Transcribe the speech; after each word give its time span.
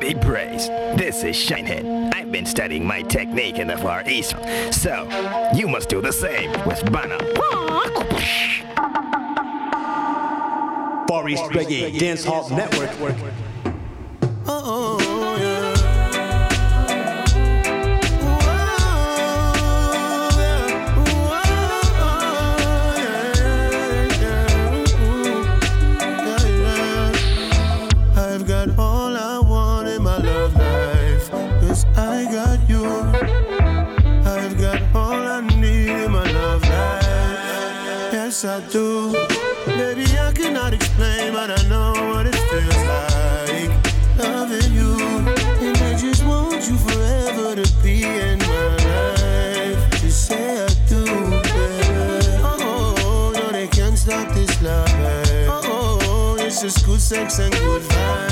be 0.00 0.14
praised. 0.14 0.70
This 0.96 1.24
is 1.24 1.36
Shinehead. 1.36 2.14
I've 2.14 2.30
been 2.30 2.46
studying 2.46 2.86
my 2.86 3.02
technique 3.02 3.58
in 3.58 3.68
the 3.68 3.76
Far 3.76 4.02
East, 4.08 4.34
so 4.70 5.08
you 5.54 5.68
must 5.68 5.88
do 5.88 6.00
the 6.00 6.12
same 6.12 6.50
with 6.66 6.90
Bana. 6.92 7.18
Far 11.08 11.28
East 11.28 11.42
Reggae 11.44 11.98
Dance 11.98 12.24
Hall 12.24 12.48
Network. 12.50 12.90
yes 38.42 38.44
I 38.44 38.60
do. 38.68 39.12
Baby, 39.66 40.04
I 40.18 40.32
cannot 40.32 40.74
explain, 40.74 41.32
but 41.32 41.50
I 41.50 41.68
know 41.68 41.92
what 42.10 42.26
it 42.26 42.34
feels 42.34 42.76
like 42.94 43.70
loving 44.18 44.72
you. 44.72 44.96
And 45.66 45.76
I 45.76 45.96
just 45.96 46.24
want 46.24 46.68
you 46.68 46.76
forever 46.76 47.56
to 47.56 47.82
be 47.82 48.02
in 48.02 48.38
my 48.38 48.76
life. 48.90 50.00
Just 50.00 50.26
say 50.26 50.64
I 50.64 50.68
do, 50.88 51.04
baby. 51.04 52.38
Oh, 52.42 52.94
oh, 52.98 53.32
no, 53.34 53.52
they 53.52 53.66
can't 53.68 53.98
stop 53.98 54.32
this 54.34 54.62
love. 54.62 54.88
Oh, 55.48 55.98
oh, 56.02 56.36
it's 56.38 56.60
just 56.62 56.84
good 56.84 57.00
sex 57.00 57.38
and 57.38 57.52
good 57.54 57.82
vibes. 57.82 58.27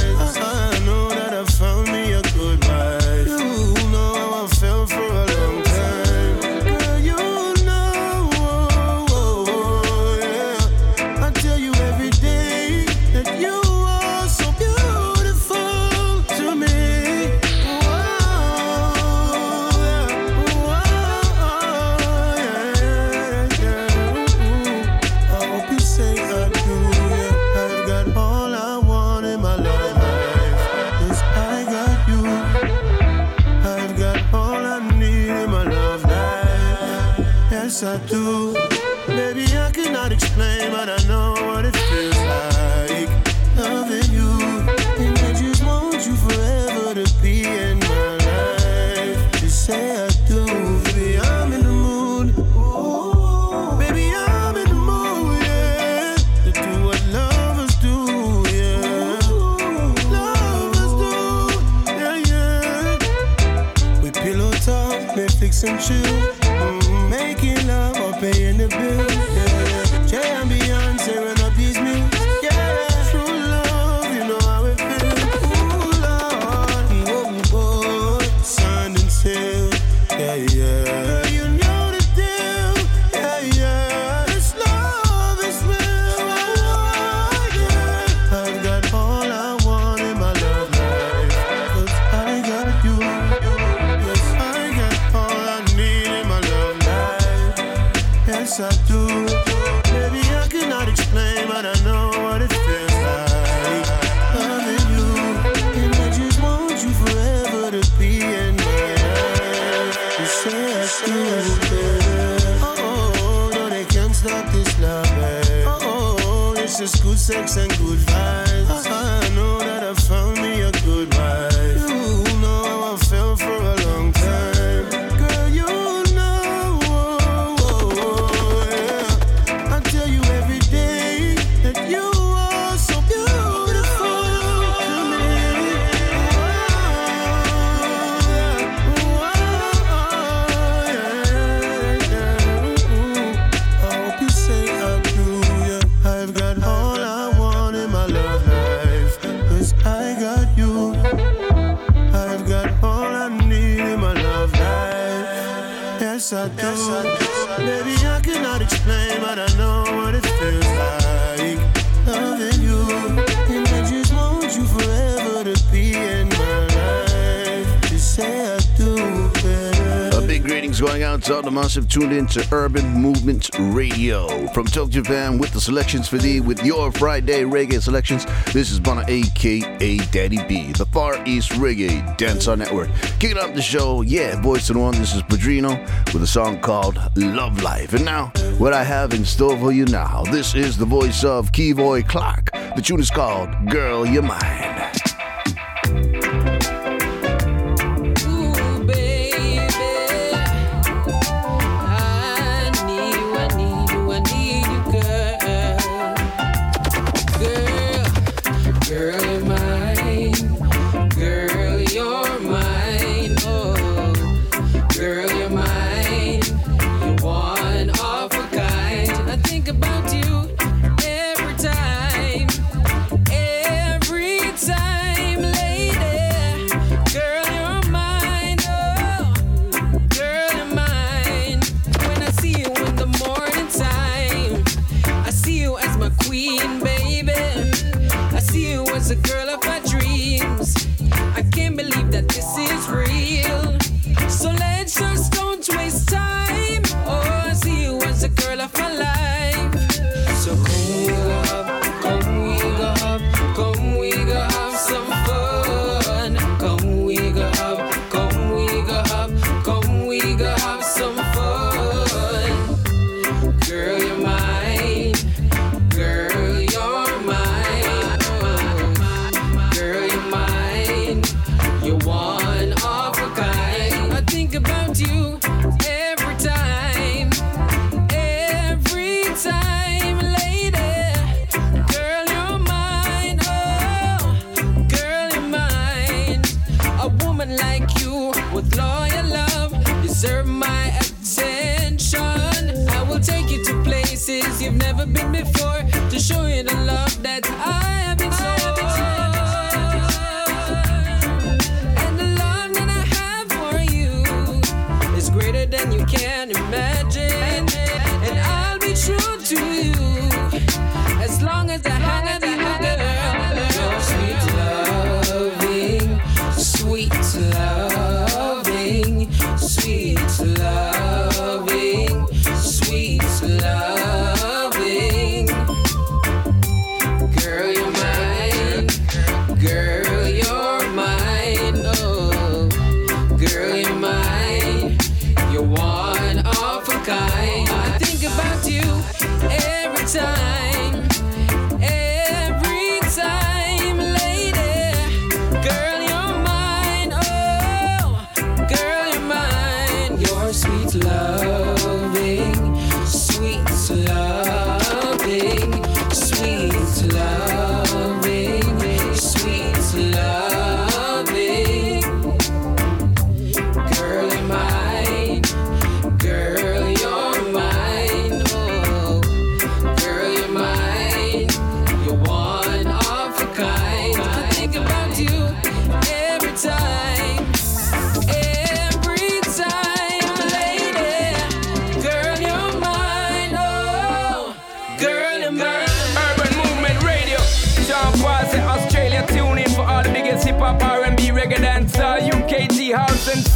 Thanks 170.77 170.93
going 170.93 171.05
out 171.05 171.23
to 171.23 171.37
all 171.37 171.41
the 171.41 171.51
massive 171.51 171.89
tuned 171.89 172.13
in 172.13 172.27
to 172.27 172.47
Urban 172.53 172.85
Movement 172.87 173.49
Radio. 173.59 174.47
From 174.49 174.67
Tokyo 174.67 175.03
Japan 175.03 175.39
with 175.39 175.51
the 175.55 175.61
selections 175.61 176.07
for 176.07 176.19
thee 176.19 176.41
with 176.41 176.63
your 176.67 176.93
Friday 176.93 177.45
reggae 177.45 177.81
selections. 177.81 178.27
This 178.53 178.71
is 178.71 178.79
Bana 178.79 179.03
aka 179.09 179.97
Daddy 180.11 180.45
B, 180.47 180.73
the 180.73 180.85
Far 180.85 181.27
East 181.27 181.53
Reggae 181.53 182.15
Dance 182.19 182.47
Network. 182.47 182.91
Kicking 183.19 183.39
up 183.39 183.55
the 183.55 183.63
show, 183.63 184.03
yeah, 184.03 184.39
voice 184.43 184.69
and 184.69 184.79
one, 184.79 184.93
this 184.99 185.15
is 185.15 185.23
Padrino 185.23 185.79
with 186.13 186.23
a 186.23 186.27
song 186.27 186.61
called 186.61 186.99
Love 187.17 187.63
Life. 187.63 187.95
And 187.95 188.05
now, 188.05 188.27
what 188.59 188.75
I 188.75 188.85
have 188.85 189.15
in 189.15 189.25
store 189.25 189.57
for 189.57 189.73
you 189.73 189.87
now, 189.87 190.25
this 190.25 190.55
is 190.55 190.77
the 190.77 190.85
voice 190.85 191.25
of 191.25 191.53
Keyboy 191.53 192.07
Clark. 192.07 192.51
The 192.77 192.83
tune 192.83 193.01
is 193.01 193.09
called 193.09 193.49
Girl 193.71 194.05
You're 194.05 194.23
Mine. 194.23 194.76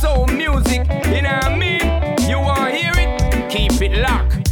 soul 0.00 0.26
music. 0.29 0.88
You 1.12 1.20
know 1.20 1.37
what 1.37 1.44
I 1.44 1.56
mean? 1.56 1.82
You 2.29 2.41
wanna 2.41 2.70
hear 2.70 2.93
it? 2.97 3.50
Keep 3.50 3.82
it 3.82 4.00
locked. 4.00 4.49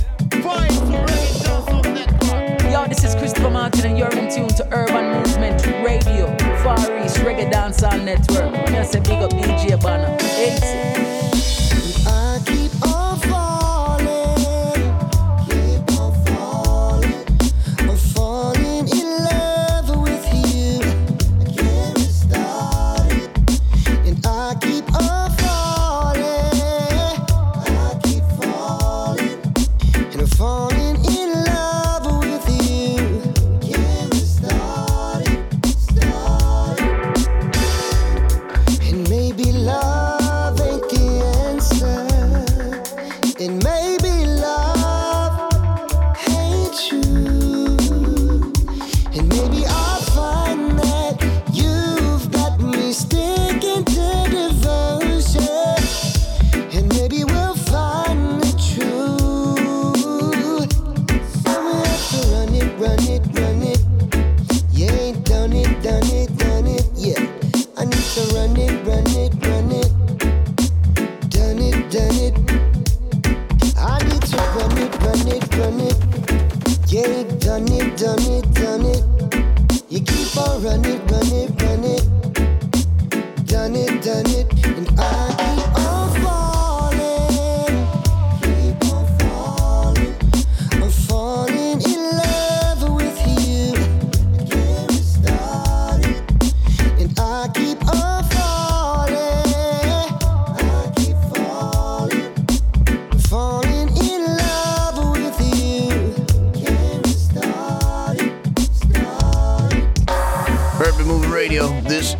Yo, 2.70 2.86
this 2.86 3.02
is 3.02 3.14
Christopher 3.14 3.50
Martin, 3.50 3.86
and 3.86 3.98
you're 3.98 4.10
in 4.10 4.28
tune 4.30 4.48
to 4.48 4.64
Urban 4.70 5.06
Movement 5.14 5.64
Radio, 5.82 6.26
Far 6.62 6.78
East 7.02 7.16
Reggae 7.24 7.50
Dancehall 7.50 8.04
Network. 8.04 8.54
I'm 8.68 8.84
say 8.84 9.00
big 9.00 9.22
up 9.22 9.30
DJ 9.30 9.82
Banner. 9.82 10.14
80. 10.20 10.97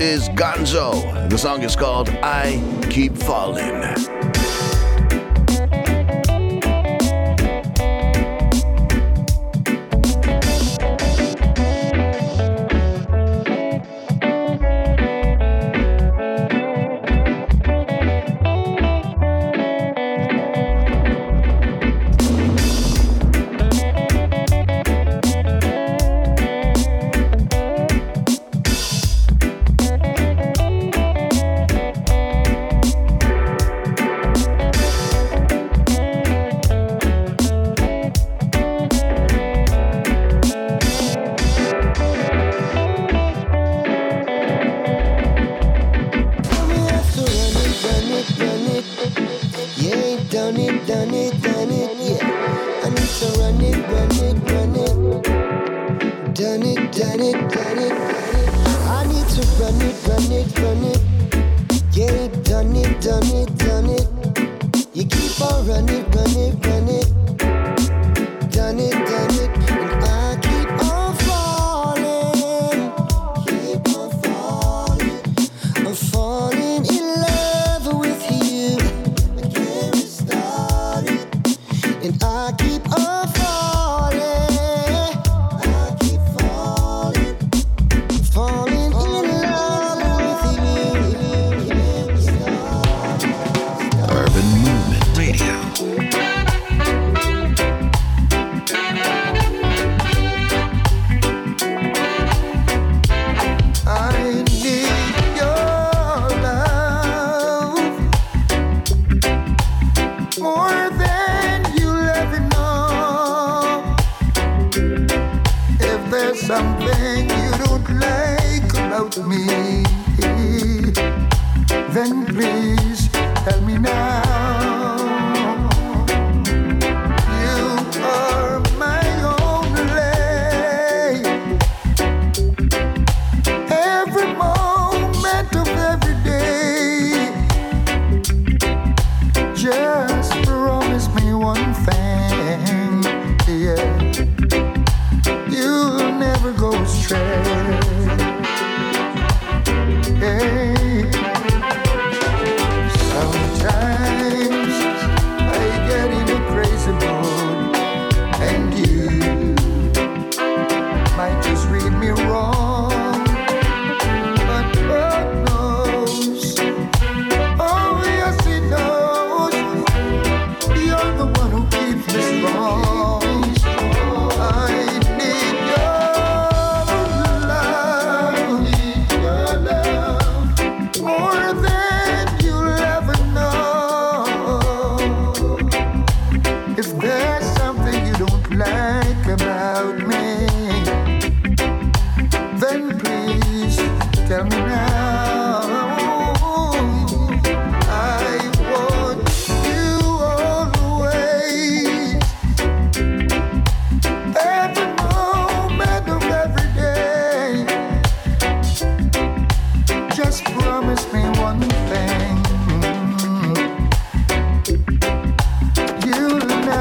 is 0.00 0.28
Gonzo. 0.31 1.28
The 1.28 1.38
song 1.38 1.62
is 1.62 1.75
called 1.75 2.09
I 2.23 2.62
Keep 2.90 3.17
Falling. 3.17 4.17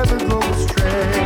never 0.10 0.26
go 0.30 0.40
astray. 0.40 1.17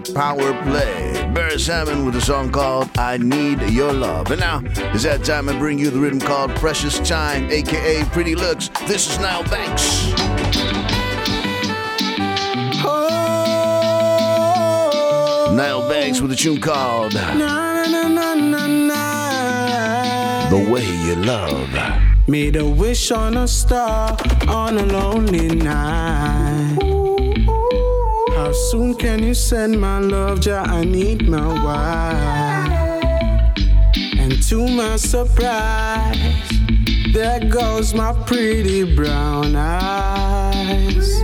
for 0.00 0.12
Power 0.14 0.52
Play. 0.62 1.30
Barry 1.34 1.58
Salmon 1.58 2.06
with 2.06 2.16
a 2.16 2.20
song 2.20 2.50
called 2.50 2.88
I 2.96 3.16
Need 3.18 3.60
Your 3.62 3.92
Love. 3.92 4.30
And 4.30 4.40
now 4.40 4.62
it's 4.64 5.02
that 5.02 5.24
time 5.24 5.48
I 5.48 5.58
bring 5.58 5.78
you 5.78 5.90
the 5.90 5.98
rhythm 5.98 6.20
called 6.20 6.54
Precious 6.56 6.98
Time, 7.06 7.50
aka 7.50 8.04
Pretty 8.06 8.34
Looks. 8.34 8.68
This 8.86 9.10
is 9.10 9.18
Now 9.18 9.42
Banks. 9.42 10.12
Oh, 12.84 13.52
Nile 15.54 15.88
Banks 15.88 16.20
with 16.20 16.32
a 16.32 16.36
tune 16.36 16.60
called 16.60 17.12
The 17.12 17.20
Way 20.70 20.86
You 21.06 21.16
Love. 21.16 21.68
Made 22.28 22.56
a 22.56 22.66
wish 22.66 23.10
on 23.10 23.36
a 23.36 23.46
star 23.48 24.16
on 24.48 24.78
a 24.78 24.86
lonely 24.86 25.48
night 25.48 27.01
soon 28.72 28.94
can 28.94 29.22
you 29.22 29.34
send 29.34 29.78
my 29.78 29.98
love? 29.98 30.46
Ja, 30.46 30.62
I 30.62 30.82
need 30.82 31.28
my 31.28 31.46
wife. 31.62 32.72
And 34.18 34.42
to 34.48 34.66
my 34.66 34.96
surprise, 34.96 36.16
there 37.12 37.40
goes 37.50 37.92
my 37.92 38.14
pretty 38.24 38.96
brown 38.96 39.54
eyes. 39.56 41.22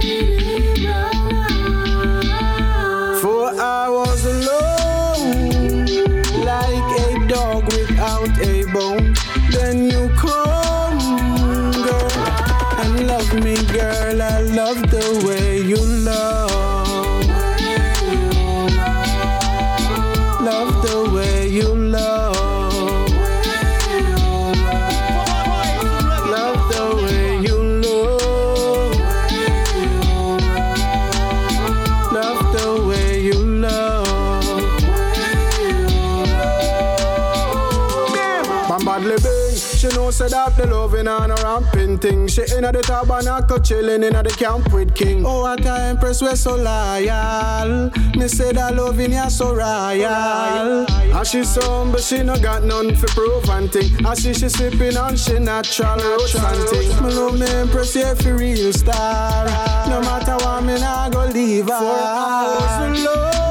From 40.29 40.53
badly 40.57 40.69
bing. 40.69 40.69
She 40.69 40.69
know 40.69 40.69
say 40.69 40.69
that 40.69 40.69
the 40.69 40.75
loving 40.75 41.09
on 41.09 41.31
a 41.31 41.35
ramping 41.43 41.99
thing. 41.99 42.29
She 42.29 42.43
inna 42.57 42.73
the 42.73 42.83
tabernacle 42.83 43.59
chilling 43.61 44.03
inna 44.03 44.23
the 44.23 44.31
camp 44.31 44.73
with 44.73 44.95
king. 44.95 45.25
Oh, 45.27 45.43
what 45.43 45.65
a 45.65 45.81
empress 45.81 46.23
we 46.23 46.35
so 46.37 46.57
loyal. 46.57 47.91
Me 48.17 48.29
say 48.29 48.53
that 48.53 48.75
loving 48.75 49.13
ya 49.13 49.29
so 49.29 49.55
royal. 49.55 50.87
And 50.89 51.27
she 51.27 51.45
some 51.45 51.93
but 51.93 52.03
she 52.03 52.23
no 52.23 52.39
got 52.39 52.65
none 52.65 52.95
for 52.95 53.09
proof 53.09 53.49
and 53.51 53.73
thing. 53.73 54.07
I 54.07 54.15
see 54.15 54.35
she 54.35 54.49
sipping 54.49 54.97
on 54.97 55.17
she 55.17 55.39
natural 55.39 55.99
roots 55.99 56.35
and 56.35 56.69
thing. 56.69 56.89
Me 57.03 57.13
love 57.13 57.39
me 57.39 57.47
empress 57.47 57.95
yeah 57.97 58.15
for 58.15 58.37
real 58.37 58.73
star. 58.73 59.47
No 59.89 60.01
matter 60.01 60.37
what 60.45 60.65
me 60.65 60.79
nah 60.79 61.09
go 61.09 61.27
leave 61.27 61.69
her. 61.69 61.79
For 61.79 61.85
hours 61.85 62.99
alone, 62.99 63.48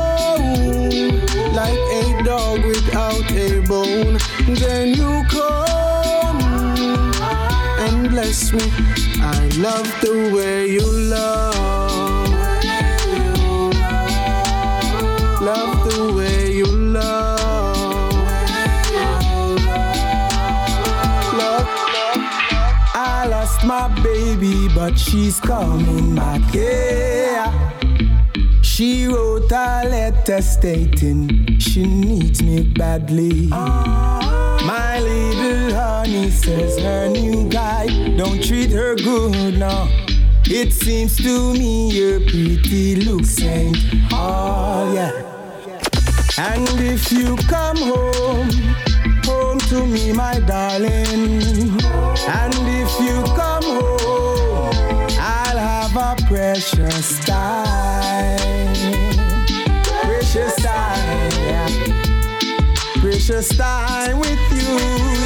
bless 8.38 8.54
me. 8.54 8.72
I 9.22 9.48
love 9.58 9.88
the 10.02 10.32
way 10.36 10.68
you 10.68 10.86
love. 10.86 12.30
Love 15.42 15.90
the 15.90 16.14
way 16.14 16.52
you 16.54 16.66
love. 16.66 18.14
Love. 21.34 21.68
I 22.94 23.28
lost 23.30 23.64
my 23.66 23.88
baby, 24.04 24.68
but 24.76 24.98
she's 24.98 25.40
coming 25.40 26.16
back. 26.16 26.42
Yeah. 26.54 27.52
She 28.62 29.08
wrote 29.08 29.52
a 29.52 29.84
letter 29.90 30.42
stating 30.42 31.60
she 31.60 31.84
needs 31.86 32.44
me 32.44 32.64
badly. 32.64 33.48
My 33.48 35.00
little 35.00 35.67
honey 36.08 36.30
says 36.30 36.80
her 36.80 37.10
new 37.10 37.50
guy 37.50 37.86
don't 38.16 38.42
treat 38.42 38.72
her 38.72 38.96
good 38.96 39.58
now. 39.60 39.90
It 40.46 40.72
seems 40.72 41.18
to 41.18 41.54
me 41.54 41.92
your 41.92 42.22
pretty 42.22 42.96
looks 42.96 43.42
ain't 43.42 43.78
all, 44.14 44.94
yeah. 44.94 45.12
And 46.38 46.70
if 46.80 47.12
you 47.12 47.36
come 47.50 47.76
home, 47.78 48.50
home 49.26 49.60
to 49.70 49.86
me, 49.86 50.14
my 50.14 50.40
darling. 50.40 51.82
And 52.30 52.56
if 52.82 52.92
you 53.02 53.24
come 53.36 53.64
home, 53.64 55.10
I'll 55.20 55.58
have 55.58 55.96
a 55.98 56.16
precious 56.28 57.20
time. 57.26 58.38
Precious 60.04 60.56
time, 60.56 61.32
yeah. 61.50 61.70
Precious 63.02 63.50
time 63.50 64.20
with 64.20 64.40
you, 64.54 64.78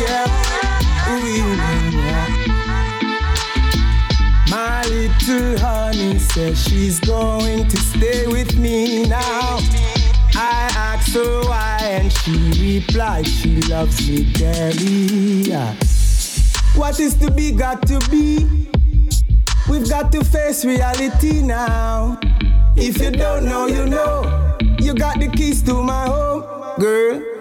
yeah. 0.07 0.40
Yeah. 1.37 2.27
My 4.49 4.83
little 4.83 5.57
honey 5.59 6.19
says 6.19 6.61
she's 6.61 6.99
going 6.99 7.67
to 7.69 7.77
stay 7.77 8.27
with 8.27 8.57
me 8.57 9.07
now. 9.07 9.59
I 10.35 10.69
asked 10.75 11.13
her 11.13 11.41
why, 11.43 11.77
and 11.81 12.11
she 12.11 12.79
replied 12.79 13.27
she 13.27 13.61
loves 13.61 14.09
me 14.09 14.31
dearly. 14.33 15.43
Yeah. 15.49 15.73
What 16.75 16.99
is 16.99 17.15
to 17.15 17.31
be 17.31 17.51
got 17.51 17.87
to 17.87 17.99
be? 18.09 18.69
We've 19.69 19.89
got 19.89 20.11
to 20.11 20.23
face 20.25 20.65
reality 20.65 21.41
now. 21.41 22.19
If 22.75 23.01
you 23.01 23.11
don't 23.11 23.45
know, 23.45 23.67
you 23.67 23.85
know. 23.85 24.57
You 24.79 24.93
got 24.93 25.19
the 25.19 25.27
keys 25.29 25.61
to 25.63 25.81
my 25.81 26.07
home, 26.07 26.43
girl. 26.79 27.40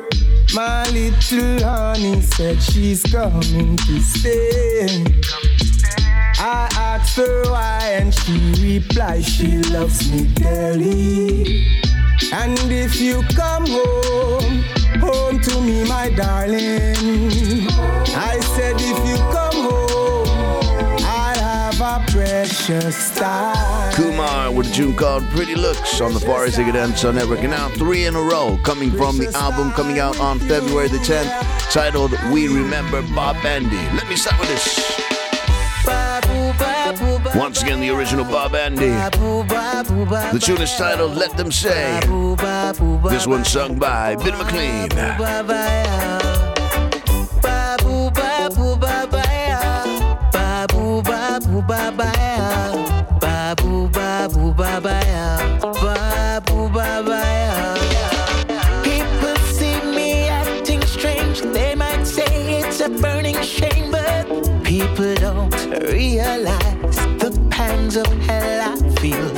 My 0.53 0.85
little 0.91 1.63
honey 1.63 2.21
said 2.23 2.61
she's 2.61 3.05
coming 3.05 3.77
to 3.77 4.01
stay. 4.01 5.05
I 6.39 6.69
asked 6.77 7.17
her 7.17 7.45
why, 7.51 7.81
and 7.93 8.13
she 8.13 8.79
replied 8.79 9.25
she 9.25 9.59
loves 9.71 10.11
me 10.11 10.27
dearly. 10.35 11.67
And 12.33 12.59
if 12.71 13.01
you 13.01 13.23
come 13.37 13.65
home, 13.67 14.65
home 15.01 15.41
to 15.41 15.61
me, 15.61 15.85
my 15.89 16.11
darling. 16.11 17.69
I 18.17 18.41
said, 18.57 18.77
if 18.79 18.99
you 19.09 19.10
time. 22.70 23.92
Kumar 23.94 24.52
with 24.52 24.70
a 24.70 24.72
tune 24.72 24.94
called 24.94 25.24
Pretty 25.30 25.56
Looks 25.56 26.00
on 26.00 26.14
the 26.14 26.20
Far 26.20 26.46
East 26.46 26.56
Reggae 26.56 26.72
Dance 26.72 27.02
Network. 27.02 27.40
And 27.40 27.50
now 27.50 27.68
three 27.70 28.04
in 28.04 28.14
a 28.14 28.20
row 28.20 28.59
coming 28.62 28.92
from 28.92 29.18
the 29.18 29.28
album 29.35 29.72
coming 29.72 29.98
out 29.98 30.20
on 30.20 30.38
February 30.38 30.88
the 30.88 30.98
10th 30.98 31.72
titled 31.72 32.12
We 32.33 32.46
Remember 32.48 33.02
Bob 33.14 33.37
Andy. 33.44 33.76
Let 33.96 34.09
me 34.09 34.14
start 34.16 34.38
with 34.38 34.48
this. 34.50 34.78
Once 37.35 37.62
again, 37.62 37.80
the 37.80 37.90
original 37.90 38.24
Bob 38.24 38.54
Andy. 38.54 38.90
The 38.90 40.40
tune 40.40 40.62
is 40.62 40.72
titled 40.76 41.16
Let 41.16 41.37
Them 41.37 41.50
Say. 41.50 42.00
This 43.09 43.26
one 43.26 43.44
sung 43.44 43.78
by 43.78 44.14
Billy 44.16 44.38
McLean. 44.38 44.88
People 58.83 59.37
see 59.53 59.79
me 59.94 60.29
acting 60.29 60.83
strange. 60.83 61.42
They 61.42 61.75
might 61.75 62.05
say 62.05 62.61
it's 62.61 62.81
a 62.81 62.88
burning 62.88 63.40
shame, 63.42 63.90
but 63.90 64.27
people 64.64 65.14
don't 65.16 65.55
realize 65.92 66.96
the 67.18 67.31
pangs 67.51 67.96
of 67.96 68.07
hell 68.27 68.73
I 68.73 68.77
feel. 69.01 69.29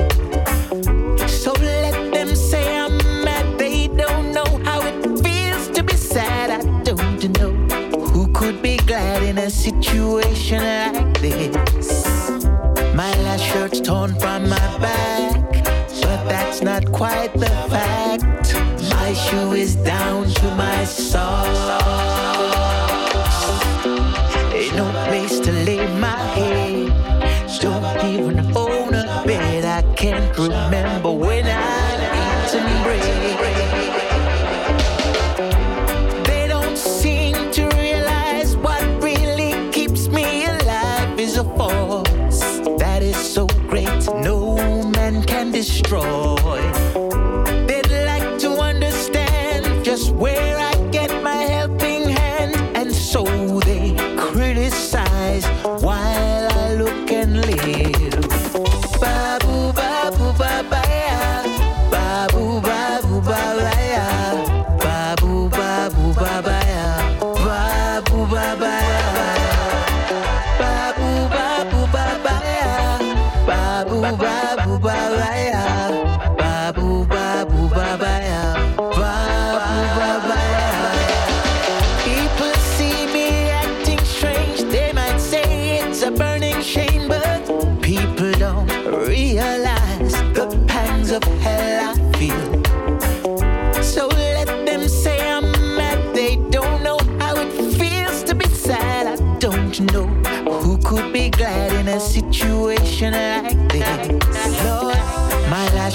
So 1.28 1.52
let 1.52 2.12
them 2.12 2.34
say 2.36 2.78
I'm 2.78 2.96
mad. 3.24 3.58
They 3.58 3.88
don't 3.88 4.32
know 4.32 4.50
how 4.64 4.80
it 4.82 5.02
feels 5.24 5.68
to 5.70 5.82
be 5.82 5.96
sad. 5.96 6.50
I 6.50 6.62
don't 6.82 7.22
know 7.38 7.52
who 8.12 8.32
could 8.32 8.62
be 8.62 8.76
glad 8.78 9.22
in 9.22 9.38
a 9.38 9.50
situation 9.50 10.62
like 10.62 10.91
quite 17.02 17.32
the 17.32 17.54
fact. 17.72 18.54
My 18.94 19.12
shoe 19.12 19.52
is 19.54 19.74
down 19.74 20.28
to 20.38 20.46
my 20.54 20.84
socks. 20.84 21.58
Ain't 24.54 24.76
no 24.76 24.88
place 25.08 25.40
to 25.40 25.50
lay 25.50 25.84
my 25.98 26.20
head. 26.36 26.92
Don't 27.60 28.04
even 28.04 28.38
own 28.56 28.94
a 28.94 29.24
bed. 29.26 29.64
I 29.64 29.82
can't 29.94 30.38
remember 30.38 31.10
when 31.10 31.44
I've 31.44 31.81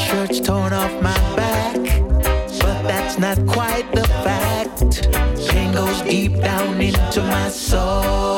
shirt's 0.07 0.39
torn 0.39 0.71
off 0.71 0.93
my 1.01 1.17
back, 1.35 1.75
but 2.61 2.81
that's 2.83 3.17
not 3.19 3.37
quite 3.45 3.91
the 3.91 4.07
fact. 4.23 5.09
Pain 5.49 5.73
goes 5.73 6.01
deep 6.03 6.33
down 6.39 6.79
into 6.79 7.21
my 7.23 7.49
soul. 7.49 8.36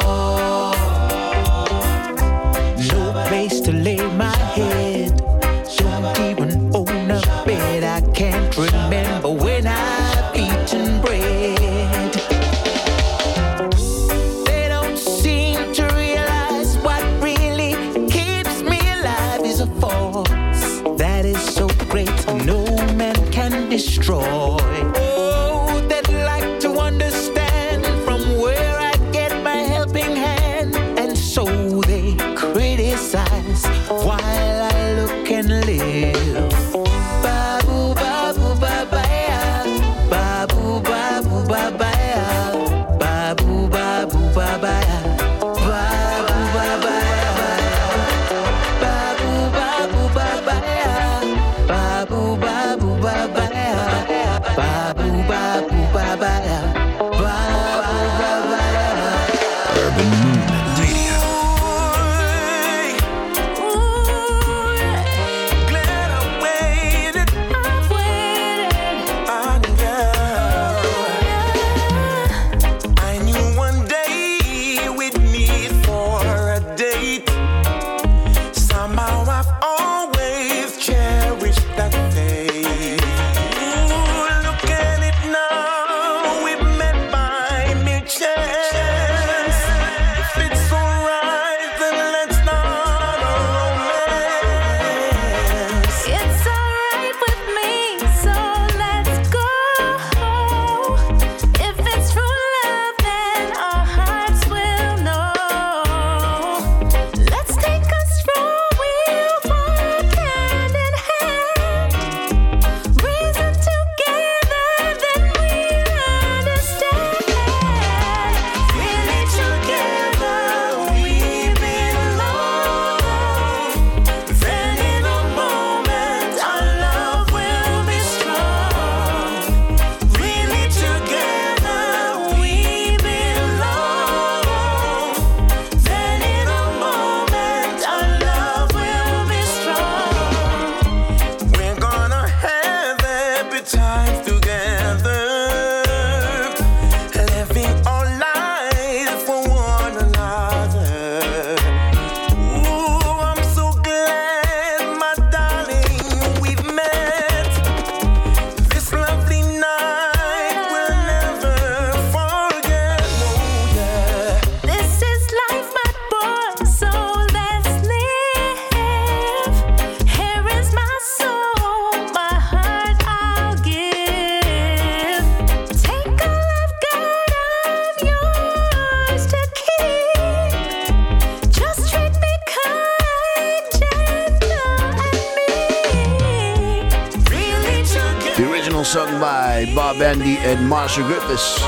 Marcia 190.89 191.03
Griffiths. 191.03 191.58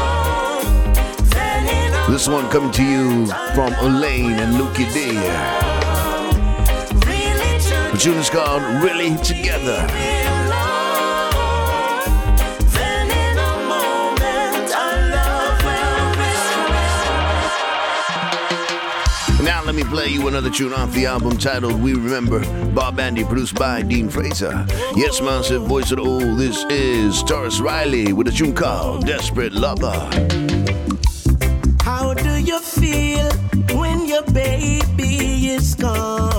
another 20.42 20.58
tune 20.58 20.74
off 20.74 20.92
the 20.96 21.06
album 21.06 21.38
titled 21.38 21.80
We 21.84 21.94
Remember, 21.94 22.40
Bob 22.72 23.00
Andy, 23.00 23.24
produced 23.24 23.54
by 23.54 23.84
Dean 23.84 24.10
Fraser. 24.10 24.66
Yes, 24.96 25.22
massive 25.22 25.62
voice 25.68 25.92
at 25.92 26.00
all, 26.00 26.20
this 26.20 26.66
is 26.68 27.22
Tarrus 27.22 27.62
Riley 27.62 28.12
with 28.12 28.28
a 28.28 28.32
tune 28.32 28.56
called 28.56 29.06
Desperate 29.06 29.54
Lover. 29.54 30.10
How 31.84 32.16
do 32.16 32.38
you 32.42 32.60
feel 32.60 33.32
when 33.78 34.08
your 34.08 34.24
baby 34.24 35.50
is 35.50 35.76
gone? 35.76 36.31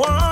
one. 0.00 0.29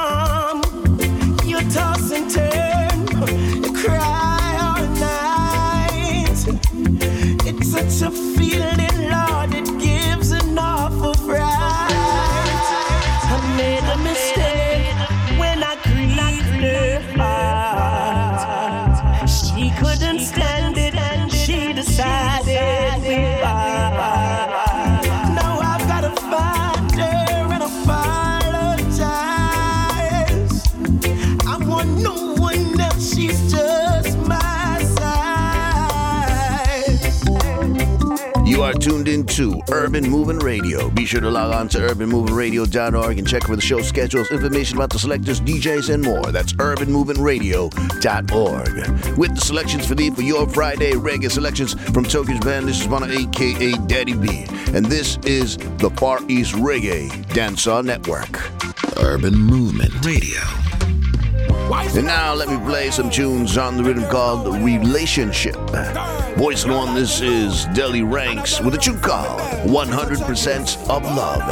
to 39.39 39.63
Urban 39.71 40.11
Movement 40.11 40.43
Radio. 40.43 40.91
Be 40.91 41.07
sure 41.07 41.21
to 41.21 41.31
log 41.31 41.55
on 41.55 41.69
to 41.69 41.79
urbanmovingradio.org 41.79 43.19
and 43.19 43.29
check 43.29 43.45
for 43.45 43.55
the 43.55 43.63
show 43.63 43.81
schedules, 43.81 44.29
information 44.33 44.77
about 44.77 44.91
the 44.91 44.99
selectors, 44.99 45.41
DJs, 45.41 45.95
and 45.95 46.03
more. 46.03 46.33
That's 46.33 46.55
urbanmovingradio.org. 46.55 49.17
With 49.17 49.37
the 49.37 49.41
selections 49.41 49.87
for 49.87 49.95
the 49.95 50.11
for 50.11 50.23
your 50.23 50.49
Friday 50.49 50.95
reggae 50.95 51.31
selections 51.31 51.75
from 51.93 52.03
Tokyo's 52.03 52.41
band, 52.41 52.67
this 52.67 52.81
is 52.81 52.89
Mana, 52.89 53.07
aka 53.07 53.75
Daddy 53.87 54.17
B, 54.17 54.45
and 54.75 54.85
this 54.87 55.19
is 55.19 55.57
the 55.57 55.91
Far 55.91 56.19
East 56.27 56.55
Reggae 56.55 57.09
Dancehall 57.27 57.85
Network. 57.85 58.51
Urban 58.99 59.39
Movement 59.39 60.05
Radio. 60.05 60.58
And 61.81 62.07
now 62.07 62.35
let 62.35 62.49
me 62.49 62.57
play 62.59 62.91
some 62.91 63.09
tunes 63.09 63.57
on 63.57 63.77
the 63.77 63.85
rhythm 63.85 64.05
called 64.11 64.63
Relationship. 64.63 65.55
Voicing 66.37 66.73
one, 66.73 66.95
this 66.95 67.21
is 67.21 67.67
Delly 67.67 68.03
Ranx 68.03 68.61
with 68.61 68.75
a 68.75 68.79
tune 68.79 69.01
called 69.01 69.41
100% 69.69 70.89
of 70.89 71.05
Love. 71.05 71.43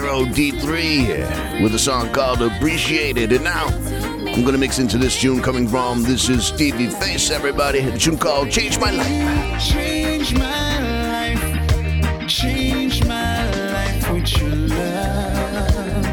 D0D3 0.00 1.62
with 1.62 1.72
a 1.76 1.78
song 1.78 2.12
called 2.12 2.42
Appreciated. 2.42 3.30
And 3.30 3.44
now 3.44 3.66
I'm 3.66 4.44
gonna 4.44 4.58
mix 4.58 4.80
into 4.80 4.98
this 4.98 5.20
tune 5.20 5.40
coming 5.40 5.68
from 5.68 6.02
this 6.02 6.28
is 6.28 6.46
Stevie 6.46 6.88
Face, 6.88 7.30
everybody. 7.30 7.80
The 7.80 7.96
tune 7.96 8.18
called 8.18 8.50
Change 8.50 8.80
My 8.80 8.90
Life. 8.90 9.62
Change 9.62 10.34
my 10.36 11.30
life, 11.30 12.28
change 12.28 13.04
my 13.04 13.48
life 13.72 14.10
with 14.10 14.36
your 14.36 14.56
love. 14.56 16.06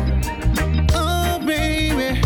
Oh 0.93 1.39
baby, 1.43 2.21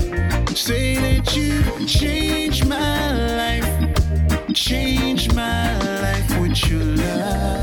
say 0.56 0.96
that 0.96 1.36
you 1.38 1.64
change 1.88 2.66
my 2.66 3.14
life, 3.38 4.54
change 4.54 5.34
my 5.34 5.80
life 6.02 6.38
with 6.42 6.70
your 6.70 6.84
love. 6.84 7.55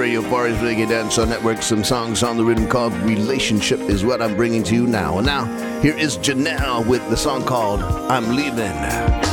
Radio, 0.00 0.22
Far 0.22 0.48
East 0.48 0.60
Reggae 0.60 0.86
Dancehall 0.86 1.28
Network. 1.28 1.60
Some 1.60 1.84
songs 1.84 2.22
on 2.22 2.38
the 2.38 2.44
rhythm 2.44 2.66
called 2.66 2.94
Relationship 3.02 3.80
is 3.80 4.02
what 4.02 4.22
I'm 4.22 4.34
bringing 4.34 4.62
to 4.62 4.74
you 4.74 4.86
now. 4.86 5.18
And 5.18 5.26
now, 5.26 5.44
here 5.82 5.94
is 5.94 6.16
Janelle 6.16 6.86
with 6.86 7.06
the 7.10 7.18
song 7.18 7.44
called 7.44 7.82
I'm 7.82 8.34
Leaving. 8.34 9.29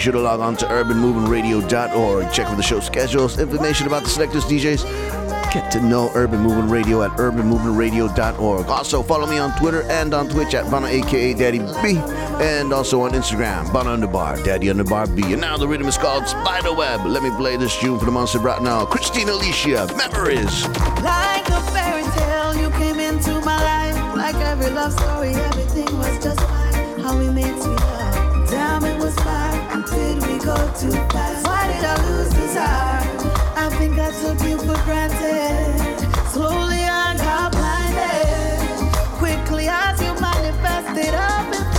Sure 0.00 0.12
to 0.12 0.20
log 0.20 0.40
on 0.40 0.56
to 0.56 0.66
urbanmovementradio.org. 0.66 2.32
Check 2.32 2.48
for 2.48 2.56
the 2.56 2.62
show 2.62 2.80
schedules, 2.80 3.38
information 3.38 3.86
about 3.86 4.02
the 4.02 4.08
selectors, 4.08 4.44
DJs. 4.44 4.84
Get 5.52 5.70
to 5.72 5.80
know 5.80 6.12
Urban 6.14 6.40
Movement 6.40 6.70
Radio 6.70 7.02
at 7.02 7.10
urbanmovementradio.org. 7.12 8.66
Also, 8.66 9.02
follow 9.02 9.26
me 9.26 9.38
on 9.38 9.56
Twitter 9.58 9.82
and 9.90 10.14
on 10.14 10.28
Twitch 10.28 10.54
at 10.54 10.70
Bana, 10.70 10.86
aka 10.86 11.34
Daddy 11.34 11.58
B, 11.58 11.98
and 12.40 12.72
also 12.72 13.00
on 13.00 13.10
Instagram, 13.12 13.72
Bana 13.72 13.90
Underbar, 13.96 14.42
Daddy 14.44 14.68
Underbar 14.68 15.14
B. 15.14 15.32
And 15.32 15.40
now 15.40 15.56
the 15.56 15.66
rhythm 15.66 15.88
is 15.88 15.98
called 15.98 16.28
Spiderweb. 16.28 17.04
Let 17.04 17.22
me 17.24 17.30
play 17.30 17.56
this 17.56 17.76
tune 17.78 17.98
for 17.98 18.04
the 18.04 18.12
Monster 18.12 18.38
right 18.38 18.62
now. 18.62 18.84
Christina 18.86 19.32
Alicia, 19.32 19.88
Memories. 19.96 20.66
Like 21.02 21.48
a 21.48 21.60
fairy 21.72 22.04
tale, 22.04 22.54
you 22.56 22.70
came 22.78 23.00
into 23.00 23.32
my 23.40 23.60
life. 23.60 24.16
Like 24.16 24.36
every 24.36 24.70
love 24.70 24.92
story, 24.92 25.30
everything 25.30 25.98
was 25.98 26.22
just 26.22 26.40
fine. 26.40 27.00
How 27.00 27.18
we 27.18 27.28
made 27.28 27.60
sweet 27.60 27.80
love. 27.80 28.48
Damn, 28.48 28.84
it 28.84 29.02
was 29.02 29.16
fine. 29.16 29.49
Did 29.90 30.16
we 30.26 30.38
go 30.38 30.56
too 30.78 30.92
fast? 31.12 31.46
Why 31.46 31.66
did 31.72 31.84
I 31.84 31.96
lose 32.08 32.30
desire? 32.30 33.02
I 33.56 33.68
think 33.78 33.98
I 33.98 34.10
took 34.22 34.40
you 34.48 34.58
for 34.58 34.78
granted. 34.84 36.08
Slowly 36.30 36.84
I 36.84 37.16
got 37.16 37.52
blinded. 37.52 38.94
Quickly 39.18 39.68
as 39.68 40.00
you 40.00 40.12
manifested 40.20 41.14
up 41.14 41.69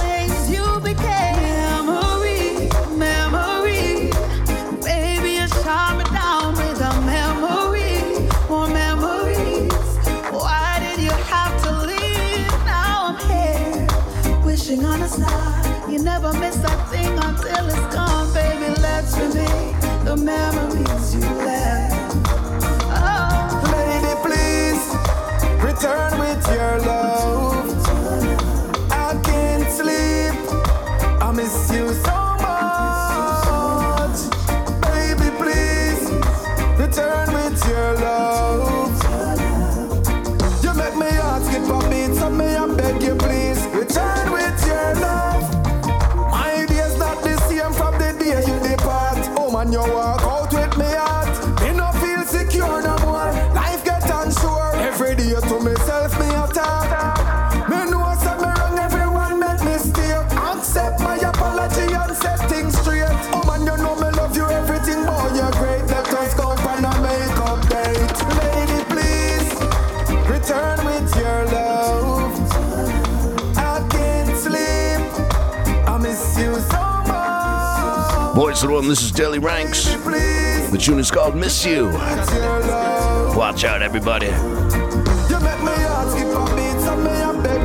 to 78.61 78.67
the 78.67 78.73
one, 78.73 78.87
this 78.87 79.01
is 79.01 79.11
Delly 79.11 79.41
Ranx. 79.41 79.85
The 80.71 80.77
tune 80.77 80.99
is 80.99 81.09
called 81.09 81.35
Miss 81.35 81.65
You. 81.65 81.85
Watch 83.35 83.63
out, 83.63 83.81
everybody. 83.81 84.27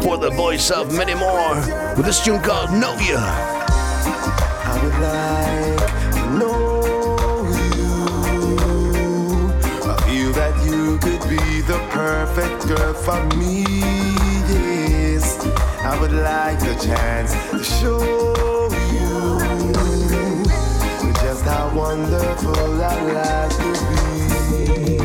For 0.03 0.17
the 0.17 0.31
voice 0.35 0.71
of 0.71 0.95
many 0.97 1.15
more, 1.15 1.55
with 1.97 2.07
this 2.07 2.25
tune 2.25 2.41
called 2.41 2.71
Novia. 2.71 3.19
I 3.19 4.81
would 4.83 4.99
like 5.03 6.15
to 6.15 6.31
know 6.39 6.83
you. 7.69 7.97
I 9.85 9.97
feel 10.09 10.33
that 10.33 10.55
you 10.65 10.99
could 10.99 11.29
be 11.29 11.61
the 11.61 11.79
perfect 11.91 12.69
girl 12.69 12.95
for 12.95 13.23
me. 13.37 13.65
Yes, 14.49 15.45
I 15.85 16.01
would 16.01 16.13
like 16.13 16.59
the 16.61 16.75
chance 16.83 17.35
to 17.51 17.63
show 17.63 18.46
wonderful 21.77 22.83
our 22.83 23.13
life 23.13 23.55
could 23.59 23.81
be. 23.91 24.99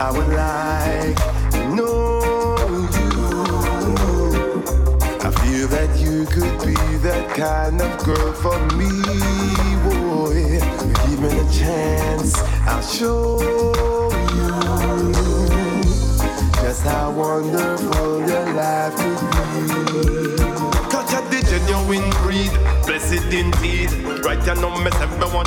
I 0.00 0.10
would 0.10 0.28
like 0.32 1.16
to 1.52 1.60
know 1.76 2.56
you. 2.96 3.20
I 5.20 5.30
feel 5.42 5.68
that 5.68 5.90
you 5.98 6.24
could 6.24 6.56
be 6.64 6.74
that 7.04 7.28
kind 7.36 7.80
of 7.82 8.04
girl 8.04 8.32
for 8.32 8.58
me, 8.78 8.90
boy. 9.84 10.58
Give 11.04 11.20
me 11.20 11.28
the 11.28 11.46
chance, 11.52 12.40
I'll 12.66 12.80
show 12.80 13.38
you 14.34 15.12
just 16.62 16.82
how 16.84 17.10
wonderful 17.10 18.20
your 18.26 18.46
life 18.54 18.96
could 18.96 19.20
be. 19.30 19.58
Cause 20.90 21.12
you're 21.12 21.28
the 21.28 21.40
genuine 21.50 22.10
breed. 22.22 22.79
Blessed 23.10 23.34
indeed. 23.34 23.90
Right 24.24 24.38
you 24.46 24.54
know 24.54 24.70
say 24.70 24.84
me 24.84 24.88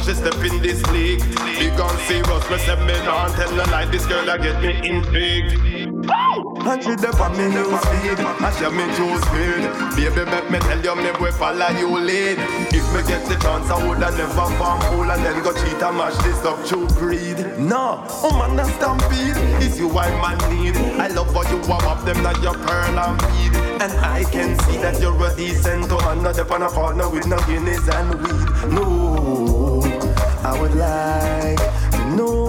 you 0.06 0.14
step 0.16 0.36
in 0.44 0.62
this 0.62 0.86
league. 0.88 1.22
Big 1.58 1.80
and 1.80 2.00
serious, 2.00 2.50
me 2.50 2.58
say 2.58 2.76
me 2.86 2.94
not 3.06 3.32
tell 3.38 3.54
a 3.54 3.64
lie. 3.72 3.86
This 3.86 4.06
girl 4.06 4.30
I 4.30 4.38
get 4.38 4.62
me 4.62 4.90
intrigued. 4.90 5.73
And 6.66 6.82
she 6.82 6.96
dey 6.96 7.12
on 7.20 7.32
me 7.38 7.48
news 7.50 7.84
feed 7.92 8.20
And 8.20 8.54
she 8.56 8.68
me 8.72 8.86
choose 8.96 9.22
speed. 9.28 9.64
Baby 9.96 10.24
make 10.32 10.50
me 10.50 10.60
tell 10.60 10.80
you 10.80 10.96
me 10.96 11.12
boy 11.20 11.32
follow 11.32 11.70
you 11.78 11.90
lead. 12.00 12.38
If 12.72 12.86
me 12.94 13.02
get 13.08 13.28
the 13.28 13.36
chance 13.42 13.70
I 13.70 13.78
woulda 13.86 14.12
never 14.12 14.48
farm 14.58 14.80
fool 14.88 15.12
And 15.12 15.24
then 15.24 15.44
go 15.44 15.52
cheat 15.54 15.82
and 15.82 15.98
mash 15.98 16.16
this 16.24 16.44
up 16.46 16.60
through 16.66 16.88
greed. 17.00 17.38
No, 17.60 18.04
man 18.38 18.60
a 18.60 18.66
stampede. 18.66 19.38
It's 19.62 19.78
you 19.78 19.90
I 19.98 20.10
man 20.22 20.40
need. 20.50 20.78
I 21.00 21.08
love 21.08 21.34
how 21.34 21.44
you 21.52 21.60
warm 21.68 21.84
up 21.86 22.04
them 22.06 22.24
like 22.24 22.42
your 22.42 22.54
pearl 22.54 23.00
and 23.00 23.18
bead. 23.20 23.54
And 23.82 23.92
I 24.00 24.24
can 24.32 24.58
see 24.60 24.78
that 24.78 25.02
you're 25.02 25.20
a 25.28 25.36
decent 25.36 25.90
man 25.90 26.24
Not 26.24 26.40
up 26.40 26.52
on 26.52 26.62
a 26.64 26.70
corner 26.70 27.10
with 27.10 27.28
no 27.28 27.38
guineas 27.46 27.88
and 27.90 28.16
weed. 28.22 28.74
No, 28.74 29.82
I 30.44 30.58
would 30.60 30.76
like 30.76 31.92
to 31.92 32.16
know 32.16 32.43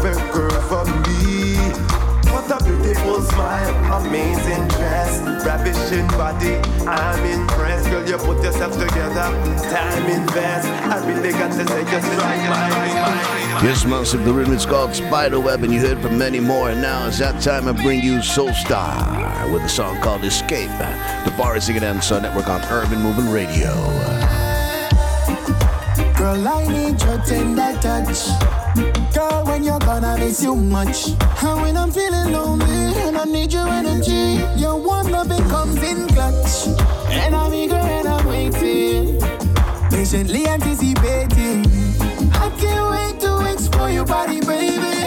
perfect 0.00 0.32
girl 0.32 0.60
for 0.62 0.84
me. 1.08 1.56
What 2.30 2.50
a 2.50 2.62
beautiful 2.64 3.20
smile, 3.22 4.02
amazing 4.06 4.68
dress, 4.68 5.20
ravishing 5.44 6.06
body. 6.08 6.54
I'm 6.86 7.24
impressed, 7.24 7.90
girl. 7.90 8.08
You 8.08 8.16
put 8.18 8.42
yourself 8.42 8.74
together, 8.74 9.28
time 9.70 10.06
invest. 10.06 10.68
I 10.68 11.04
really 11.06 11.32
got 11.32 11.50
to 11.52 11.66
say, 11.66 11.82
just 11.84 12.06
strike 12.12 12.42
my 12.48 12.70
mind. 12.70 13.64
Yes, 13.64 13.84
Massive, 13.84 14.24
the 14.24 14.32
rhythm 14.32 14.54
is 14.54 14.66
called 14.66 14.94
Spiderweb, 14.94 15.64
and 15.64 15.72
you 15.72 15.80
heard 15.80 16.00
from 16.00 16.16
many 16.16 16.38
more. 16.38 16.70
And 16.70 16.80
now 16.80 17.08
it's 17.08 17.18
that 17.18 17.42
time 17.42 17.66
I 17.66 17.72
bring 17.72 18.00
you 18.00 18.22
Soul 18.22 18.52
Star 18.52 19.50
with 19.50 19.62
a 19.62 19.68
song 19.68 20.00
called 20.00 20.22
Escape. 20.22 20.70
The 21.24 21.34
bar 21.36 21.56
is 21.56 21.64
singing 21.64 21.82
on 21.82 22.00
Sun 22.02 22.22
Network 22.22 22.48
on 22.48 22.60
Urban 22.66 23.00
Movement 23.00 23.30
Radio. 23.30 23.74
Girl, 26.16 26.46
I 26.46 26.66
need 26.68 27.02
your 27.02 27.18
tender 27.24 27.76
touch. 27.80 29.07
When 29.58 29.64
you're 29.64 29.80
gone, 29.80 30.04
I 30.04 30.16
miss 30.20 30.40
you 30.40 30.54
much. 30.54 31.08
And 31.42 31.60
when 31.60 31.76
I'm 31.76 31.90
feeling 31.90 32.30
lonely 32.30 32.94
and 33.02 33.18
I 33.18 33.24
need 33.24 33.52
your 33.52 33.66
energy, 33.66 34.40
your 34.56 34.78
warm 34.78 35.08
loving 35.08 35.42
comes 35.48 35.82
in 35.82 36.06
clutch. 36.10 36.68
And 37.10 37.34
I'm 37.34 37.52
eager 37.52 37.74
and 37.74 38.06
I'm 38.06 38.24
waiting, 38.24 39.20
patiently 39.90 40.46
anticipating. 40.46 41.66
I 42.34 42.52
can't 42.60 42.88
wait 42.92 43.20
to 43.22 43.52
explore 43.52 43.90
your 43.90 44.06
body, 44.06 44.40
baby. 44.42 44.97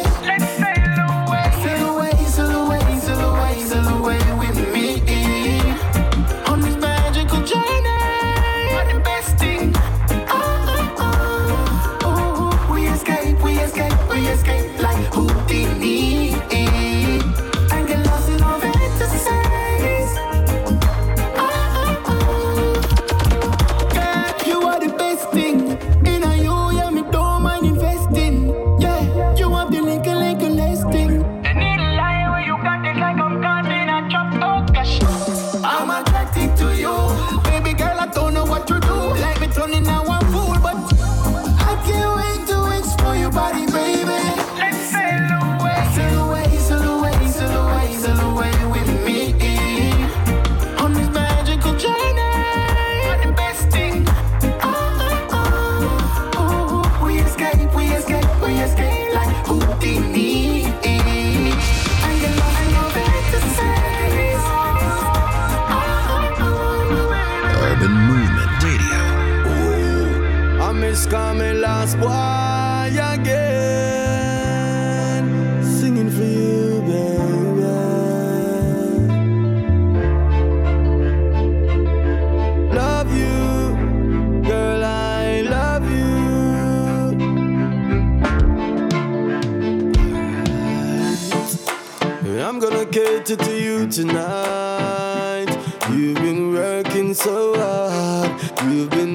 Gonna 92.91 93.23
to 93.23 93.57
you 93.57 93.87
tonight. 93.87 95.47
You've 95.91 96.15
been 96.15 96.51
working 96.51 97.13
so 97.13 97.55
hard. 97.55 98.29
You've 98.65 98.89
been 98.89 99.10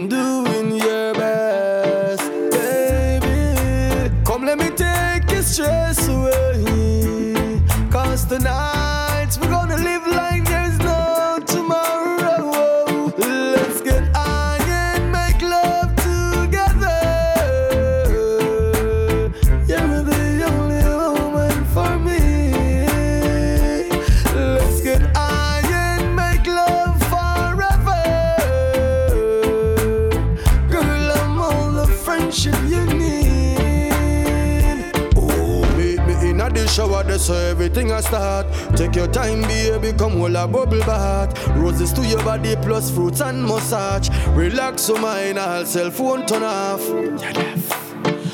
I 37.97 38.01
start. 38.03 38.47
Take 38.77 38.95
your 38.95 39.07
time, 39.07 39.41
baby, 39.43 39.91
come 39.97 40.19
hold 40.19 40.35
a 40.35 40.47
bubble 40.47 40.81
bath. 40.81 41.33
Roses 41.57 41.95
to 41.95 42.07
your 42.07 42.23
body, 42.23 42.55
plus 42.57 42.91
fruits 42.91 43.23
and 43.23 43.43
massage. 43.43 44.11
Relax 44.37 44.87
your 44.91 45.01
mind, 45.01 45.39
all 45.39 45.65
cell 45.65 45.91
phone 45.91 46.27
turn 46.27 46.43
off. 46.43 46.83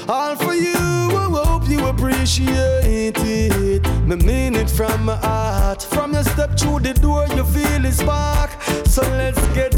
All 0.09 0.35
for 0.35 0.55
you, 0.55 0.75
I 0.75 1.29
hope 1.45 1.69
you 1.69 1.87
appreciate 1.87 3.17
it. 3.19 3.87
Me 4.05 4.17
mean 4.17 4.57
it 4.57 4.69
from 4.69 5.05
my 5.05 5.15
heart. 5.17 5.81
From 5.81 6.13
your 6.15 6.25
step 6.25 6.59
through 6.59 6.81
the 6.81 6.95
door, 6.95 7.29
you 7.29 7.45
feel 7.45 7.85
it 7.85 7.93
spark. 7.93 8.51
So 8.87 9.03
let's 9.03 9.47
get 9.55 9.72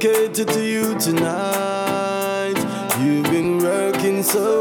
Cater 0.00 0.46
to 0.46 0.64
you 0.64 0.98
tonight. 0.98 2.54
You've 3.02 3.24
been 3.24 3.58
working 3.58 4.22
so 4.22 4.59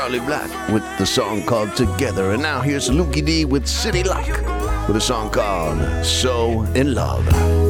Charlie 0.00 0.20
Black 0.20 0.50
with 0.70 0.82
the 0.96 1.04
song 1.04 1.44
called 1.44 1.76
Together. 1.76 2.30
And 2.32 2.40
now 2.42 2.62
here's 2.62 2.88
Lukie 2.88 3.22
D 3.22 3.44
with 3.44 3.66
City 3.66 4.02
Lock 4.02 4.26
with 4.88 4.96
a 4.96 5.00
song 5.00 5.28
called 5.28 6.06
So 6.06 6.62
in 6.74 6.94
Love. 6.94 7.69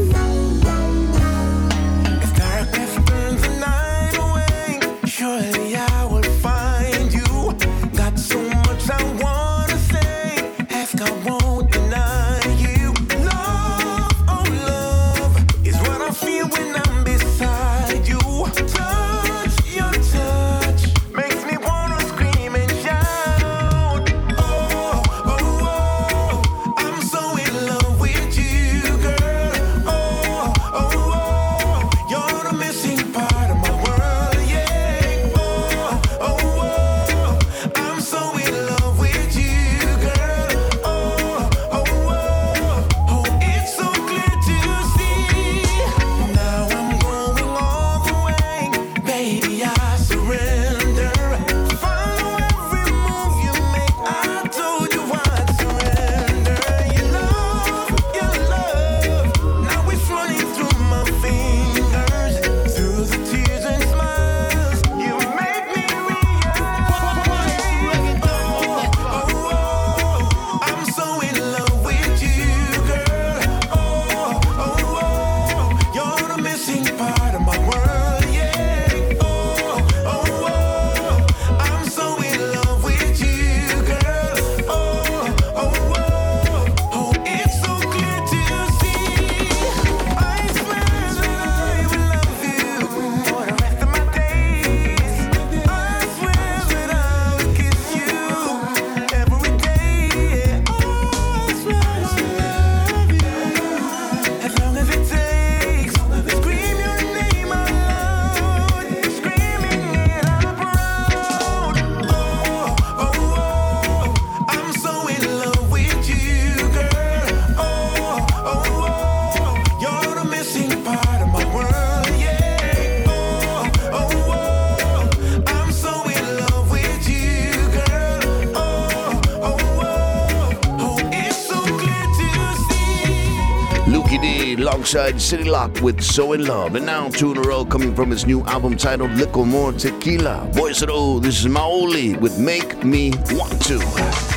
Block 135.61 135.83
with 135.83 136.01
So 136.01 136.33
In 136.33 136.47
Love. 136.47 136.75
And 136.75 136.87
now 136.87 137.09
two 137.09 137.33
in 137.33 137.37
a 137.37 137.43
row 137.43 137.67
coming 137.67 137.95
from 137.95 138.11
his 138.11 138.25
new 138.25 138.43
album 138.45 138.79
titled 138.79 139.11
Little 139.13 139.45
More 139.45 139.73
Tequila. 139.73 140.49
Voice 140.53 140.81
it 140.81 140.89
all. 140.89 141.21
this 141.21 141.45
is 141.45 141.53
Maoli 141.53 142.19
with 142.19 142.39
Make 142.39 142.83
Me 142.83 143.13
Want 143.31 143.61
To. 143.67 144.30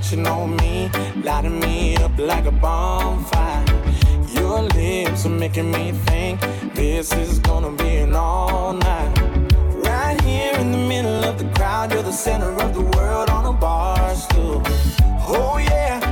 touching 0.00 0.26
on 0.26 0.56
me, 0.56 0.90
lighting 1.22 1.60
me 1.60 1.94
up 1.96 2.16
like 2.18 2.46
a 2.46 2.50
bonfire. 2.50 3.64
Your 4.32 4.62
lips 4.62 5.26
are 5.26 5.28
making 5.28 5.70
me 5.70 5.92
think 5.92 6.40
this 6.74 7.12
is 7.12 7.38
gonna 7.38 7.70
be 7.72 7.96
an 7.96 8.14
all 8.14 8.72
night. 8.72 9.14
Right 9.84 10.18
here 10.22 10.54
in 10.54 10.72
the 10.72 10.78
middle 10.78 11.22
of 11.24 11.38
the 11.38 11.44
crowd, 11.54 11.92
you're 11.92 12.02
the 12.02 12.12
center 12.12 12.50
of 12.62 12.72
the 12.72 12.80
world 12.96 13.28
on 13.28 13.44
a 13.44 13.52
bar 13.52 14.14
stool. 14.14 14.62
Oh 15.28 15.58
yeah 15.58 16.09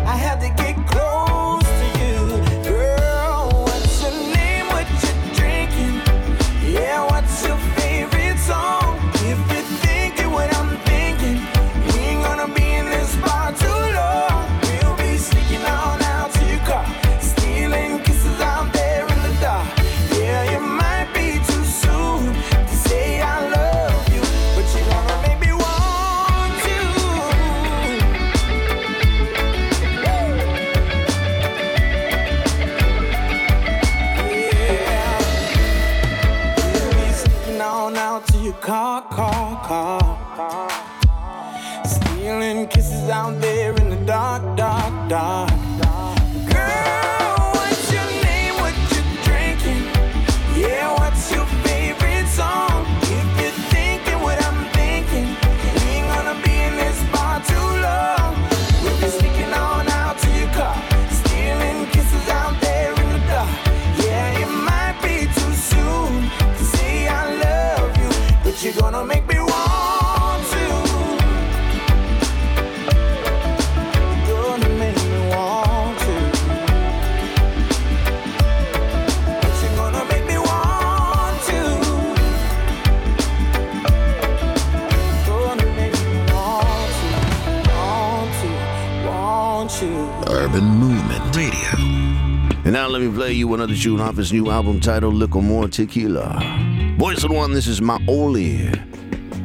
play 93.12 93.32
you 93.32 93.52
another 93.54 93.74
tune 93.74 94.00
off 94.00 94.16
his 94.16 94.32
new 94.32 94.50
album 94.50 94.80
titled 94.80 95.14
Little 95.14 95.40
More 95.40 95.68
Tequila. 95.68 96.96
Boys 96.98 97.22
and 97.24 97.34
One, 97.34 97.52
this 97.52 97.66
is 97.66 97.80
my 97.80 97.98
only. 98.09 98.70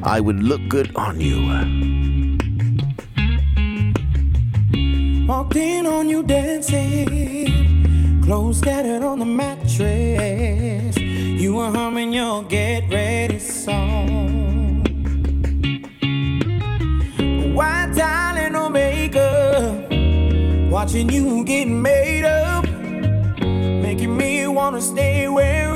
I 0.04 0.20
would 0.20 0.42
look 0.42 0.62
good 0.68 0.96
on 0.96 1.20
you. 1.22 1.40
Walked 5.28 5.56
in 5.56 5.86
on 5.86 6.10
you 6.10 6.24
dancing, 6.24 8.22
clothes 8.24 8.60
scattered 8.60 9.04
on 9.04 9.20
the 9.20 9.26
mattress. 9.26 10.98
You 10.98 11.56
were 11.56 11.72
humming 11.72 12.14
your 12.14 12.44
get 12.44 12.90
ready 12.90 13.40
song. 13.40 14.84
White 17.54 17.94
darling, 17.96 18.54
no 18.54 18.70
makeup, 18.70 19.92
watching 20.72 21.10
you 21.10 21.44
get 21.46 21.68
made 21.68 22.26
up 22.26 22.53
wanna 24.54 24.82
stay 24.82 25.28
where 25.28 25.73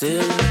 still 0.00 0.49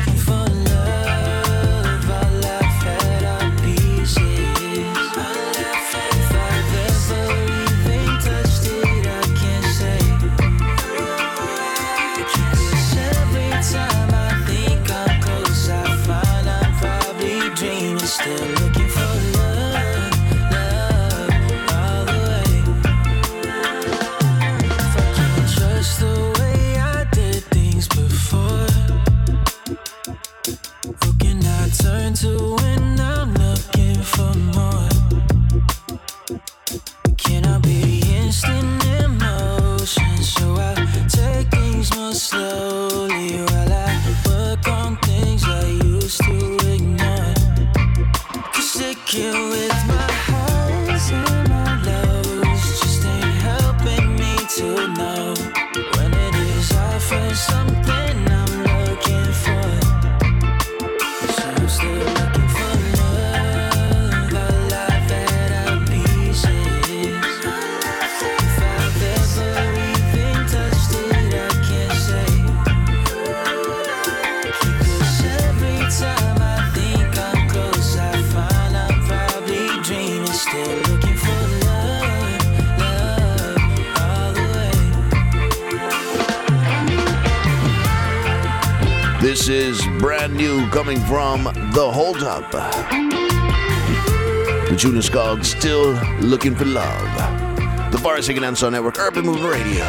called 95.29 95.45
Still 95.45 95.91
Looking 96.21 96.55
for 96.55 96.65
Love. 96.65 97.91
The 97.91 97.99
Forest 97.99 98.25
Second 98.25 98.45
Answer 98.45 98.71
Network, 98.71 98.97
Urban 98.97 99.27
Movement 99.27 99.53
Radio. 99.53 99.83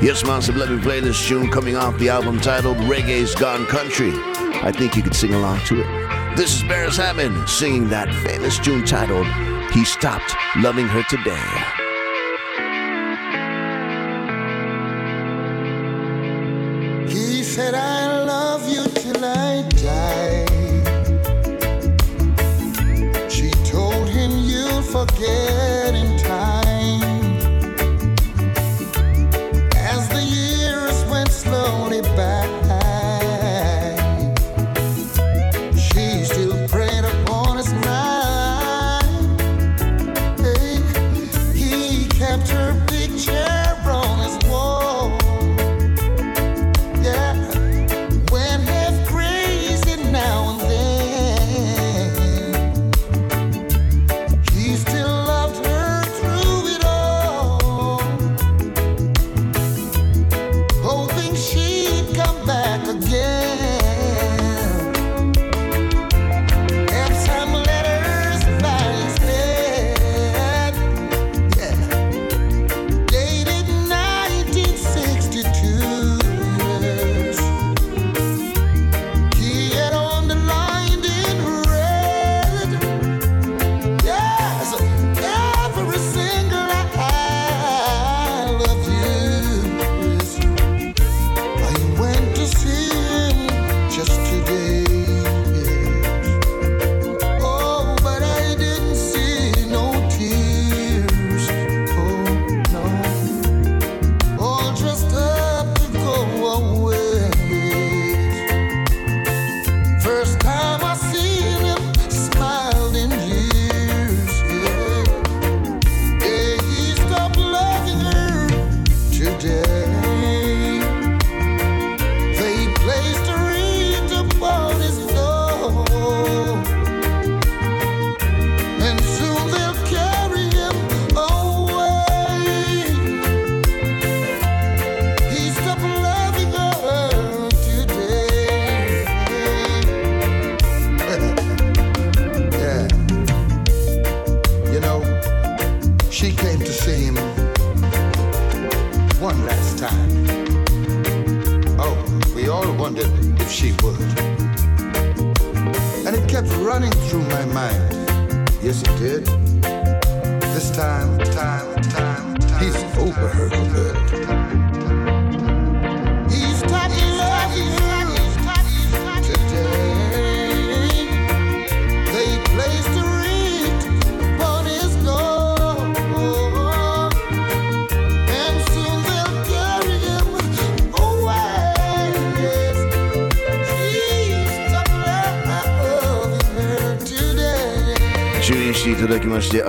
Yes, 0.00 0.24
Massive, 0.24 0.54
let 0.54 0.70
me 0.70 0.80
play 0.80 1.00
this 1.00 1.26
tune 1.26 1.50
coming 1.50 1.74
off 1.74 1.98
the 1.98 2.10
album 2.10 2.40
titled 2.40 2.76
Reggae's 2.76 3.34
Gone 3.34 3.66
Country. 3.66 4.12
I 4.62 4.70
think 4.70 4.94
you 4.94 5.02
could 5.02 5.16
sing 5.16 5.34
along 5.34 5.58
to 5.66 5.80
it. 5.80 6.36
This 6.36 6.54
is 6.54 6.62
Beres 6.62 6.96
Hammond 6.96 7.48
singing 7.48 7.88
that 7.88 8.08
famous 8.24 8.56
tune 8.60 8.84
titled 8.84 9.26
He 9.72 9.84
Stopped 9.84 10.36
Loving 10.58 10.86
Her 10.86 11.02
Today. 11.10 11.85
You'll 25.18 25.55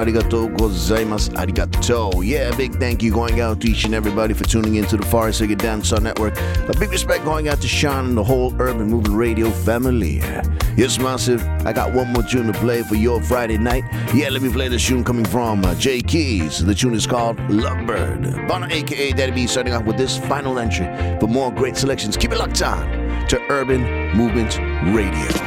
Arigato 0.07 0.47
gozaimasu. 0.55 1.31
Arigato. 1.35 2.25
Yeah, 2.25 2.55
big 2.55 2.75
thank 2.75 3.03
you 3.03 3.11
going 3.11 3.41
out 3.41 3.59
to 3.61 3.69
each 3.69 3.83
and 3.83 3.93
everybody 3.93 4.33
for 4.33 4.45
tuning 4.45 4.75
in 4.75 4.85
to 4.85 4.95
the 4.95 5.05
Far 5.05 5.29
Sega 5.29 5.57
Dance 5.57 5.91
Network. 5.91 6.37
A 6.69 6.73
big 6.79 6.91
respect 6.91 7.25
going 7.25 7.49
out 7.49 7.59
to 7.59 7.67
Sean 7.67 8.05
and 8.05 8.17
the 8.17 8.23
whole 8.23 8.53
Urban 8.57 8.89
Movement 8.89 9.17
Radio 9.17 9.49
family. 9.49 10.21
Yes, 10.77 10.97
Massive, 10.97 11.43
I 11.65 11.73
got 11.73 11.93
one 11.93 12.13
more 12.13 12.23
tune 12.23 12.47
to 12.47 12.53
play 12.59 12.83
for 12.83 12.95
your 12.95 13.21
Friday 13.21 13.57
night. 13.57 13.83
Yeah, 14.13 14.29
let 14.29 14.41
me 14.41 14.49
play 14.49 14.69
this 14.69 14.85
tune 14.85 15.03
coming 15.03 15.25
from 15.25 15.65
uh, 15.65 15.75
Keys. 15.75 16.63
The 16.63 16.73
tune 16.73 16.93
is 16.93 17.05
called 17.05 17.37
Lovebird. 17.49 18.47
Bono, 18.47 18.67
aka 18.67 19.11
Daddy 19.11 19.31
B, 19.33 19.45
starting 19.47 19.73
off 19.73 19.83
with 19.83 19.97
this 19.97 20.17
final 20.17 20.57
entry. 20.57 20.85
For 21.19 21.27
more 21.27 21.51
great 21.51 21.75
selections, 21.75 22.15
keep 22.15 22.31
it 22.31 22.37
locked 22.37 22.61
on 22.61 23.27
to 23.27 23.41
Urban 23.49 23.81
Movement 24.15 24.57
Radio. 24.95 25.46